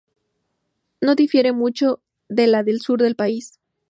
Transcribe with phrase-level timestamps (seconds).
[0.99, 3.59] No difiere mucho de la del sur del país.